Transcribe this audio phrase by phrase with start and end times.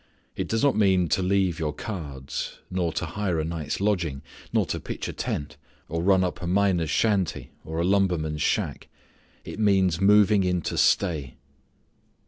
[0.35, 4.65] It does not mean to leave your cards; nor to hire a night's lodging; nor
[4.65, 8.87] to pitch a tent, or run up a miner's shanty, or a lumberman's shack.
[9.45, 11.35] It means moving in to stay.